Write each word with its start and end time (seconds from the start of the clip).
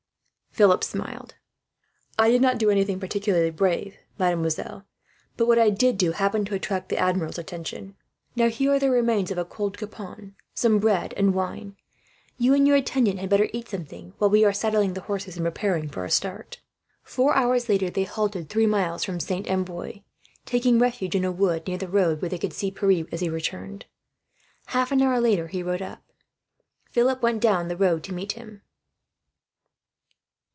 Philip 0.53 0.83
smiled. 0.83 1.35
"I 2.19 2.29
did 2.29 2.41
not 2.41 2.57
do 2.57 2.69
anything 2.69 2.99
particularly 2.99 3.51
brave, 3.51 3.95
mademoiselle; 4.19 4.85
but 5.37 5.47
what 5.47 5.57
I 5.57 5.69
did 5.69 5.97
do 5.97 6.11
happened 6.11 6.45
to 6.47 6.55
attract 6.55 6.89
the 6.89 6.97
Admiral's 6.97 7.37
attention. 7.37 7.95
"Now, 8.35 8.49
here 8.49 8.73
are 8.73 8.79
the 8.79 8.91
remains 8.91 9.31
of 9.31 9.37
a 9.37 9.45
cold 9.45 9.77
capon, 9.77 10.35
some 10.53 10.79
bread, 10.79 11.13
and 11.15 11.33
wine. 11.33 11.77
You 12.37 12.53
and 12.53 12.67
your 12.67 12.75
attendant 12.75 13.19
had 13.19 13.29
better 13.29 13.47
eat 13.53 13.69
something, 13.69 14.13
while 14.17 14.29
we 14.29 14.43
are 14.43 14.51
saddling 14.51 14.93
the 14.93 14.99
horses 15.07 15.37
and 15.37 15.45
preparing 15.45 15.87
for 15.87 16.03
a 16.03 16.11
start." 16.11 16.59
Four 17.01 17.33
hours 17.33 17.69
later 17.69 17.89
they 17.89 18.03
halted, 18.03 18.49
three 18.49 18.67
miles 18.67 19.05
from 19.05 19.21
Saint 19.21 19.47
Amboise; 19.49 20.01
taking 20.45 20.79
refuge 20.79 21.15
in 21.15 21.23
a 21.23 21.31
wood 21.31 21.65
near 21.65 21.77
the 21.77 21.87
road, 21.87 22.21
where 22.21 22.27
they 22.29 22.37
could 22.37 22.51
see 22.53 22.71
Pierre 22.71 23.05
as 23.13 23.21
he 23.21 23.29
returned. 23.29 23.85
Half 24.65 24.91
an 24.91 25.01
hour 25.01 25.21
later 25.21 25.47
he 25.47 25.63
rode 25.63 25.81
up. 25.81 26.03
Philip 26.91 27.21
went 27.21 27.39
down 27.41 27.69
the 27.69 27.77
road 27.77 28.03
to 28.03 28.13
meet 28.13 28.33
him. 28.33 28.63